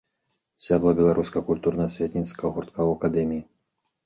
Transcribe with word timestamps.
Сябра 0.67 0.93
беларускага 0.99 1.43
культурна-асветнага 1.49 2.53
гуртка 2.57 2.77
ў 2.87 2.91
акадэміі. 2.97 3.41